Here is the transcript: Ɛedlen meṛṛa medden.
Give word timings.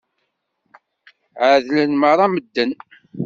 Ɛedlen 1.49 1.91
meṛṛa 2.01 2.25
medden. 2.33 2.71